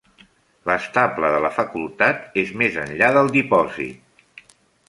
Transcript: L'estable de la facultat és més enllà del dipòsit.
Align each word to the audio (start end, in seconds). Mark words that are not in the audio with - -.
L'estable 0.69 1.29
de 1.35 1.41
la 1.47 1.51
facultat 1.59 2.41
és 2.45 2.57
més 2.63 2.81
enllà 2.87 3.11
del 3.19 3.33
dipòsit. 3.39 4.53